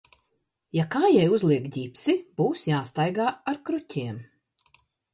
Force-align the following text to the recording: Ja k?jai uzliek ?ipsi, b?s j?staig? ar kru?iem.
Ja 0.77 0.85
k?jai 0.95 1.25
uzliek 1.35 1.77
?ipsi, 1.83 2.17
b?s 2.41 2.65
j?staig? 2.73 3.23
ar 3.31 3.63
kru?iem. 3.65 4.21